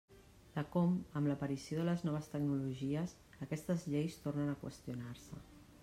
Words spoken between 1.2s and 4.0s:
l'aparició de les noves tecnologies, aquestes